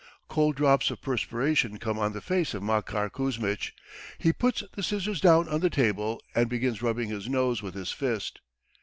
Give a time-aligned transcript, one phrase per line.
[0.27, 3.75] Cold drops of perspiration come on the face of Makar Kuzmitch.
[4.17, 7.91] He puts the scissors down on the table and begins rubbing his nose with his
[7.91, 8.41] fist.